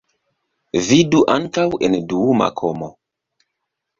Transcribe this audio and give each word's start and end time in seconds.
Vidu 0.85 1.19
ankaŭ 1.33 1.65
en 1.89 1.97
duuma 2.13 2.47
komo. 2.63 2.91